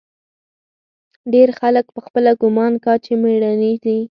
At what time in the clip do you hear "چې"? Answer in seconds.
3.03-3.13